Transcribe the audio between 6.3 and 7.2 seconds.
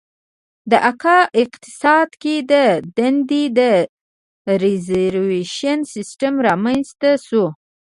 رامنځته